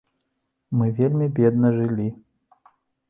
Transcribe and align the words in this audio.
Мы 0.79 0.87
вельмі 0.99 1.27
бедна 1.41 1.71
жылі. 1.79 2.07